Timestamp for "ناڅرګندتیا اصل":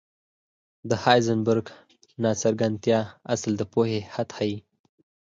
2.23-3.51